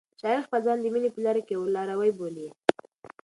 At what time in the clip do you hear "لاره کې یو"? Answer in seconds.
1.25-1.63